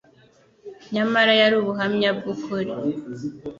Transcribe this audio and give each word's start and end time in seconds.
nyamara 0.95 1.31
yari 1.41 1.55
ubuhamya 1.61 2.09
bw'ukuri. 2.17 2.71